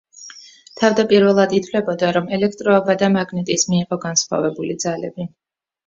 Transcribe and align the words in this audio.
თავდაპირველად 0.79 1.53
ითვლებოდა 1.59 2.11
რომ, 2.19 2.33
ელექტროობა 2.39 2.99
და 3.05 3.13
მაგნეტიზმი 3.21 3.83
იყო 3.87 4.05
განსხვავებული 4.11 4.85
ძალები. 4.89 5.33